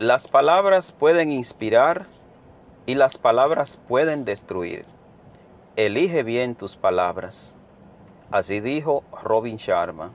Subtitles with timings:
[0.00, 2.06] Las palabras pueden inspirar
[2.86, 4.86] y las palabras pueden destruir.
[5.76, 7.54] Elige bien tus palabras.
[8.30, 10.10] Así dijo Robin Sharma.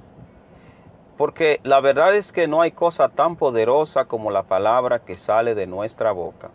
[1.18, 5.54] Porque la verdad es que no hay cosa tan poderosa como la palabra que sale
[5.54, 6.50] de nuestra boca.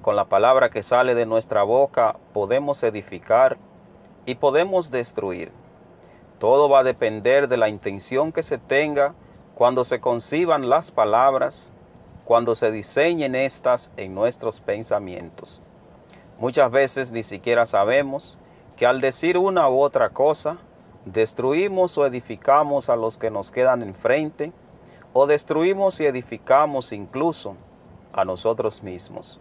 [0.00, 3.56] Con la palabra que sale de nuestra boca podemos edificar
[4.24, 5.50] y podemos destruir.
[6.38, 9.16] Todo va a depender de la intención que se tenga
[9.56, 11.72] cuando se conciban las palabras
[12.26, 15.62] cuando se diseñen estas en nuestros pensamientos.
[16.38, 18.36] Muchas veces ni siquiera sabemos
[18.76, 20.58] que al decir una u otra cosa,
[21.04, 24.52] destruimos o edificamos a los que nos quedan enfrente,
[25.12, 27.54] o destruimos y edificamos incluso
[28.12, 29.40] a nosotros mismos.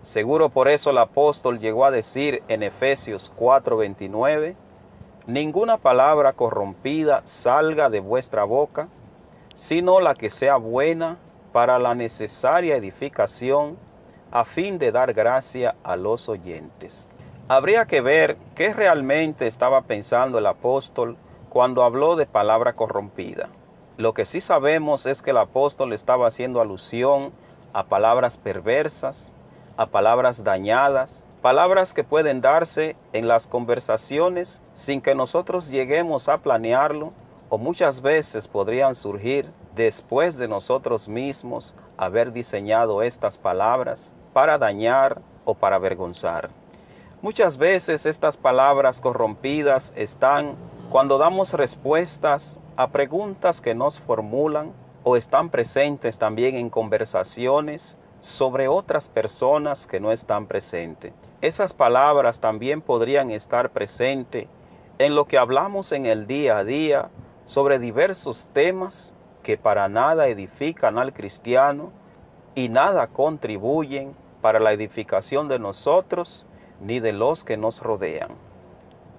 [0.00, 4.56] Seguro por eso el apóstol llegó a decir en Efesios 4:29,
[5.26, 8.88] ninguna palabra corrompida salga de vuestra boca,
[9.54, 11.18] sino la que sea buena
[11.54, 13.78] para la necesaria edificación
[14.32, 17.08] a fin de dar gracia a los oyentes.
[17.46, 21.16] Habría que ver qué realmente estaba pensando el apóstol
[21.50, 23.50] cuando habló de palabra corrompida.
[23.96, 27.30] Lo que sí sabemos es que el apóstol estaba haciendo alusión
[27.72, 29.30] a palabras perversas,
[29.76, 36.38] a palabras dañadas, palabras que pueden darse en las conversaciones sin que nosotros lleguemos a
[36.38, 37.12] planearlo
[37.48, 45.20] o muchas veces podrían surgir después de nosotros mismos haber diseñado estas palabras para dañar
[45.44, 46.50] o para avergonzar.
[47.22, 50.56] Muchas veces estas palabras corrompidas están
[50.90, 54.72] cuando damos respuestas a preguntas que nos formulan
[55.04, 61.12] o están presentes también en conversaciones sobre otras personas que no están presentes.
[61.40, 64.48] Esas palabras también podrían estar presentes
[64.98, 67.10] en lo que hablamos en el día a día
[67.44, 71.92] sobre diversos temas que para nada edifican al cristiano
[72.54, 76.46] y nada contribuyen para la edificación de nosotros
[76.80, 78.30] ni de los que nos rodean.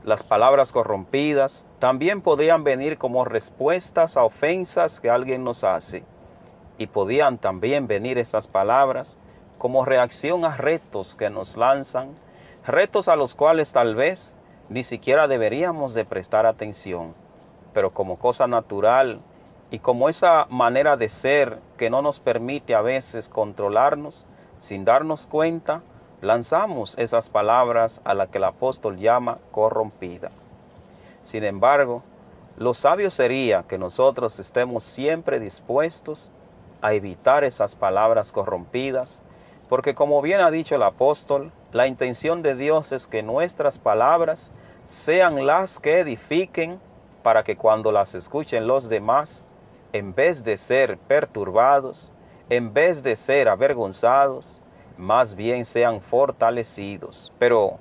[0.04, 6.04] Las palabras corrompidas también podían venir como respuestas a ofensas que alguien nos hace
[6.78, 9.18] y podían también venir esas palabras
[9.58, 12.14] como reacción a retos que nos lanzan,
[12.66, 14.36] retos a los cuales tal vez
[14.70, 17.14] ni siquiera deberíamos de prestar atención,
[17.76, 19.20] pero como cosa natural
[19.70, 24.26] y como esa manera de ser que no nos permite a veces controlarnos,
[24.58, 25.82] sin darnos cuenta,
[26.22, 30.50] lanzamos esas palabras a las que el apóstol llama corrompidas.
[31.22, 32.02] Sin embargo,
[32.56, 36.32] lo sabio sería que nosotros estemos siempre dispuestos
[36.82, 39.22] a evitar esas palabras corrompidas,
[39.68, 44.54] porque como bien ha dicho el apóstol, la intención de Dios es que nuestras palabras
[44.86, 46.80] sean las que edifiquen
[47.26, 49.44] para que cuando las escuchen los demás
[49.94, 52.12] en vez de ser perturbados,
[52.52, 54.62] en vez de ser avergonzados,
[54.96, 57.34] más bien sean fortalecidos.
[57.40, 57.80] Pero,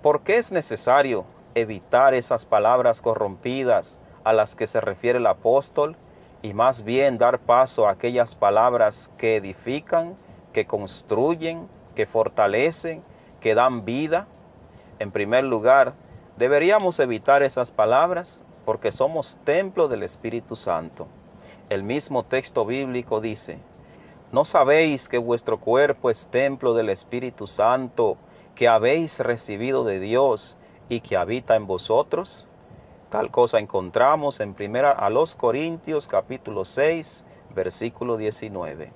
[0.00, 5.94] ¿por qué es necesario evitar esas palabras corrompidas a las que se refiere el apóstol
[6.40, 10.16] y más bien dar paso a aquellas palabras que edifican,
[10.54, 13.02] que construyen, que fortalecen,
[13.40, 14.26] que dan vida?
[14.98, 15.92] En primer lugar,
[16.38, 21.06] deberíamos evitar esas palabras porque somos templo del Espíritu Santo.
[21.70, 23.60] El mismo texto bíblico dice,
[24.30, 28.18] ¿no sabéis que vuestro cuerpo es templo del Espíritu Santo
[28.54, 30.58] que habéis recibido de Dios
[30.90, 32.46] y que habita en vosotros?
[33.08, 37.24] Tal cosa encontramos en primera a los Corintios capítulo 6,
[37.54, 38.92] versículo 19.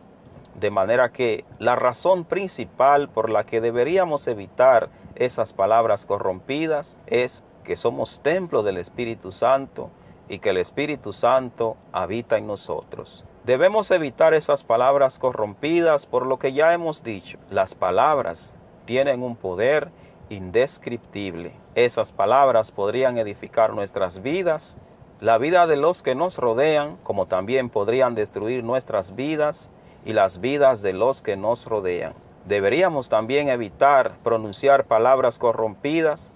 [0.54, 7.42] De manera que la razón principal por la que deberíamos evitar esas palabras corrompidas es
[7.64, 9.90] que somos templo del Espíritu Santo
[10.28, 13.24] y que el Espíritu Santo habita en nosotros.
[13.44, 17.38] Debemos evitar esas palabras corrompidas por lo que ya hemos dicho.
[17.50, 18.52] Las palabras
[18.84, 19.90] tienen un poder
[20.28, 21.52] indescriptible.
[21.74, 24.76] Esas palabras podrían edificar nuestras vidas,
[25.20, 29.68] la vida de los que nos rodean, como también podrían destruir nuestras vidas
[30.04, 32.14] y las vidas de los que nos rodean.
[32.46, 36.32] Deberíamos también evitar pronunciar palabras corrompidas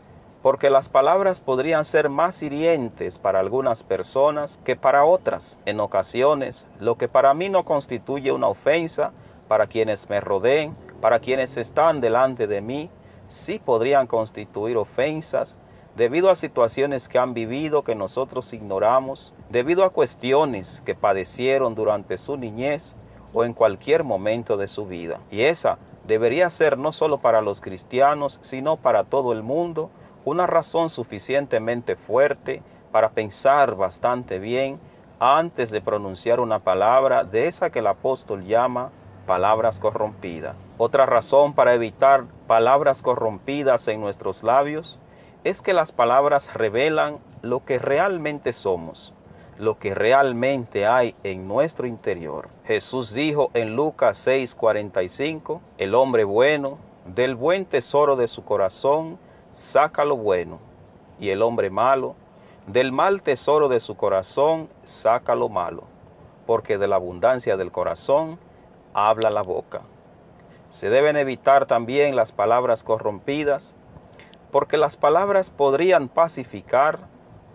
[0.47, 5.59] porque las palabras podrían ser más hirientes para algunas personas que para otras.
[5.67, 9.11] En ocasiones, lo que para mí no constituye una ofensa,
[9.49, 12.91] para quienes me rodeen, para quienes están delante de mí,
[13.27, 15.59] sí podrían constituir ofensas
[15.97, 22.19] debido a situaciones que han vivido que nosotros ignoramos, debido a cuestiones que padecieron durante
[22.19, 22.95] su niñez
[23.35, 25.19] o en cualquier momento de su vida.
[25.29, 29.91] Y esa debería ser no solo para los cristianos, sino para todo el mundo,
[30.26, 34.81] una razón suficientemente fuerte para pensar bastante bien
[35.20, 38.90] antes de pronunciar una palabra de esa que el apóstol llama
[39.25, 40.67] palabras corrompidas.
[40.78, 45.00] Otra razón para evitar palabras corrompidas en nuestros labios
[45.44, 49.14] es que las palabras revelan lo que realmente somos,
[49.58, 52.49] lo que realmente hay en nuestro interior.
[52.64, 59.19] Jesús dijo en Lucas 6:45, el hombre bueno, del buen tesoro de su corazón,
[59.56, 60.58] saca lo bueno,
[61.19, 62.14] y el hombre malo,
[62.67, 65.85] del mal tesoro de su corazón, saca lo malo,
[66.44, 68.38] porque de la abundancia del corazón
[68.93, 69.81] habla la boca.
[70.69, 73.75] Se deben evitar también las palabras corrompidas,
[74.53, 76.99] porque las palabras podrían pacificar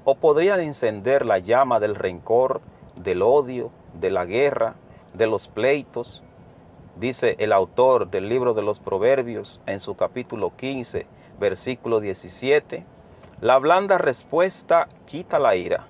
[0.04, 2.62] o podrían encender la llama del rencor,
[2.95, 4.74] del odio, de la guerra,
[5.13, 6.24] de los pleitos.
[6.95, 11.06] Dice el autor del libro de los Proverbios en su capítulo 15,
[11.42, 12.86] versículo 17,
[13.42, 15.88] la blanda respuesta quita la ira,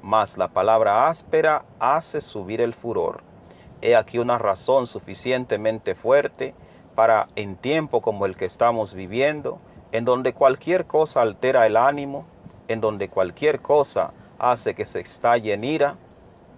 [0.00, 3.22] mas la palabra áspera hace subir el furor.
[3.82, 6.54] He aquí una razón suficientemente fuerte
[6.94, 9.58] para en tiempo como el que estamos viviendo,
[9.90, 12.24] en donde cualquier cosa altera el ánimo,
[12.68, 15.96] en donde cualquier cosa hace que se estalle en ira,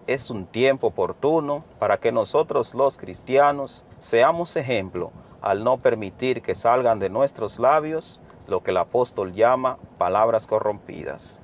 [0.07, 5.11] es un tiempo oportuno para que nosotros los cristianos seamos ejemplo
[5.41, 11.41] al no permitir que salgan de nuestros labios lo que el apóstol llama palabras corrompidas.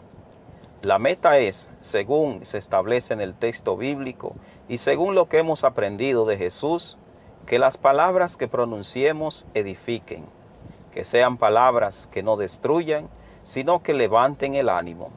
[0.82, 4.34] La meta es, según se establece en el texto bíblico
[4.68, 6.98] y según lo que hemos aprendido de Jesús,
[7.46, 10.26] que las palabras que pronunciemos edifiquen,
[10.92, 13.08] que sean palabras que no destruyan,
[13.44, 15.10] sino que levanten el ánimo,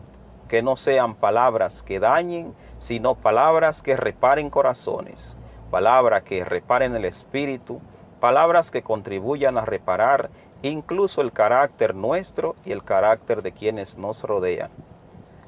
[0.47, 5.37] que no sean palabras que dañen, sino palabras que reparen corazones,
[5.71, 7.81] palabras que reparen el espíritu,
[8.19, 10.29] palabras que contribuyan a reparar
[10.61, 14.71] incluso el carácter nuestro y el carácter de quienes nos rodean.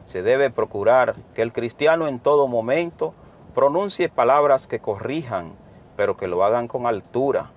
[0.04, 3.14] Se debe procurar que el cristiano en todo momento
[3.54, 5.54] pronuncie palabras que corrijan,
[5.96, 7.52] pero que lo hagan con altura,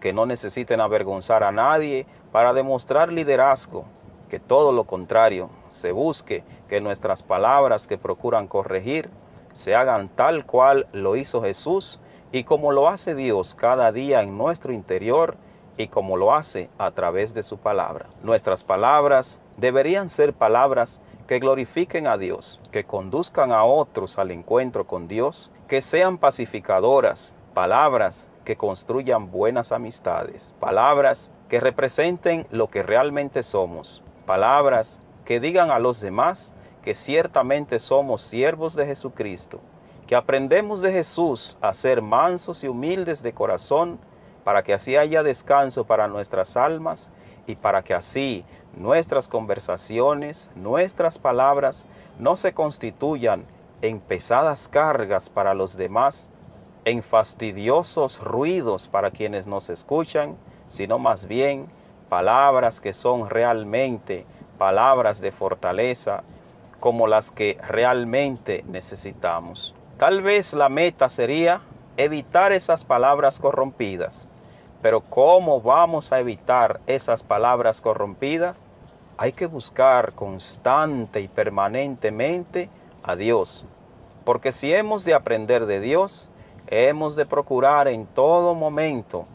[0.00, 3.84] que no necesiten avergonzar a nadie para demostrar liderazgo,
[4.28, 9.10] que todo lo contrario, se busque que nuestras palabras que procuran corregir
[9.52, 12.00] se hagan tal cual lo hizo Jesús
[12.32, 15.36] y como lo hace Dios cada día en nuestro interior
[15.76, 18.06] y como lo hace a través de su palabra.
[18.22, 24.86] Nuestras palabras deberían ser palabras que glorifiquen a Dios, que conduzcan a otros al encuentro
[24.86, 32.82] con Dios, que sean pacificadoras, palabras que construyan buenas amistades, palabras que representen lo que
[32.82, 39.60] realmente somos, palabras que digan a los demás que ciertamente somos siervos de Jesucristo,
[40.06, 43.98] que aprendemos de Jesús a ser mansos y humildes de corazón,
[44.46, 47.10] para que así haya descanso para nuestras almas
[47.48, 48.44] y para que así
[48.76, 51.88] nuestras conversaciones, nuestras palabras
[52.20, 53.44] no se constituyan
[53.82, 56.28] en pesadas cargas para los demás,
[56.84, 60.36] en fastidiosos ruidos para quienes nos escuchan,
[60.68, 61.66] sino más bien
[62.08, 64.26] palabras que son realmente
[64.58, 66.22] palabras de fortaleza
[66.78, 69.74] como las que realmente necesitamos.
[69.98, 71.62] Tal vez la meta sería
[71.96, 74.28] evitar esas palabras corrompidas,
[74.82, 78.56] pero ¿cómo vamos a evitar esas palabras corrompidas?
[79.16, 82.68] Hay que buscar constante y permanentemente
[83.02, 83.64] a Dios,
[84.24, 86.28] porque si hemos de aprender de Dios,
[86.66, 89.26] hemos de procurar en todo momento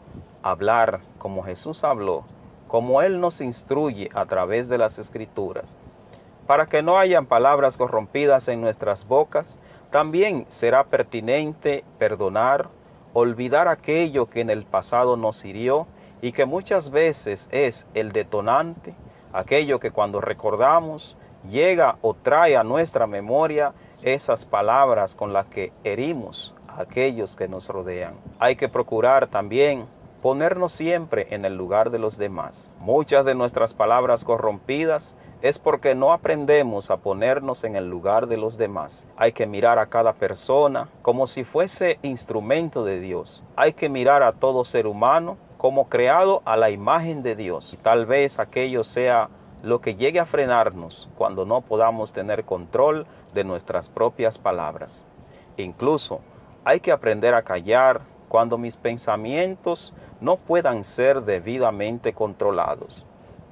[0.42, 2.24] hablar como Jesús habló,
[2.68, 5.74] como Él nos instruye a través de las Escrituras.
[6.46, 9.58] Para que no hayan palabras corrompidas en nuestras bocas,
[9.90, 12.68] también será pertinente perdonar,
[13.12, 15.86] olvidar aquello que en el pasado nos hirió
[16.20, 18.94] y que muchas veces es el detonante,
[19.32, 21.16] aquello que cuando recordamos
[21.48, 27.48] llega o trae a nuestra memoria esas palabras con las que herimos a aquellos que
[27.48, 28.14] nos rodean.
[28.38, 29.86] Hay que procurar también
[30.22, 32.70] ponernos siempre en el lugar de los demás.
[32.78, 38.36] Muchas de nuestras palabras corrompidas es porque no aprendemos a ponernos en el lugar de
[38.36, 39.04] los demás.
[39.16, 43.42] Hay que mirar a cada persona como si fuese instrumento de Dios.
[43.56, 47.74] Hay que mirar a todo ser humano como creado a la imagen de Dios.
[47.74, 49.28] Y tal vez aquello sea
[49.64, 55.04] lo que llegue a frenarnos cuando no podamos tener control de nuestras propias palabras.
[55.56, 56.20] Incluso
[56.64, 63.04] hay que aprender a callar cuando mis pensamientos no puedan ser debidamente controlados.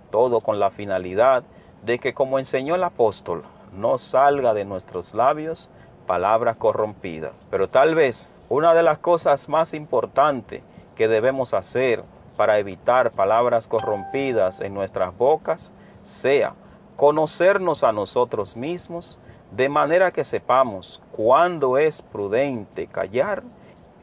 [0.09, 1.43] Todo con la finalidad
[1.85, 3.43] de que, como enseñó el apóstol,
[3.75, 5.69] no salga de nuestros labios
[6.07, 7.33] palabras corrompidas.
[7.51, 10.63] Pero tal vez una de las cosas más importantes
[10.97, 12.03] que debemos hacer
[12.39, 16.55] para evitar palabras corrompidas en nuestras bocas sea
[16.97, 19.19] conocernos a nosotros mismos
[19.51, 23.43] de manera que sepamos cuándo es prudente callar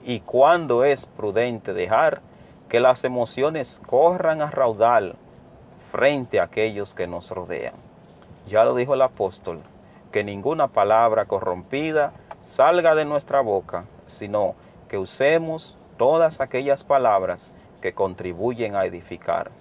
[0.08, 2.22] y cuándo es prudente dejar
[2.70, 5.18] que las emociones corran a raudal
[5.92, 7.74] frente a aquellos que nos rodean.
[8.48, 9.60] Ya lo dijo el apóstol,
[10.14, 14.56] que ninguna palabra corrompida salga de nuestra boca, sino
[14.88, 19.52] que usemos todas aquellas palabras que contribuyen a edificar.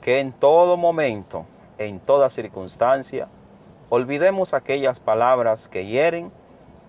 [0.00, 1.46] Que en todo momento,
[1.78, 3.28] en toda circunstancia,
[3.90, 6.32] olvidemos aquellas palabras que hieren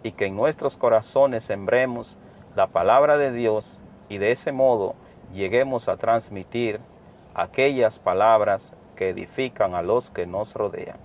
[0.02, 2.18] y que en nuestros corazones sembremos
[2.56, 4.96] la palabra de Dios y de ese modo
[5.34, 6.80] lleguemos a transmitir
[7.34, 11.05] aquellas palabras que edifican a los que nos rodean.